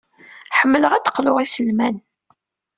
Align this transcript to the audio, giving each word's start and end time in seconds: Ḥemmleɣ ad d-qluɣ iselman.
Ḥemmleɣ 0.57 0.91
ad 0.93 1.03
d-qluɣ 1.05 1.37
iselman. 1.45 1.95